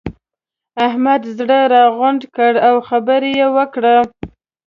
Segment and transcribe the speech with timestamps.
[0.87, 3.95] احمد زړه راغونډ کړ؛ او خبره يې وکړه.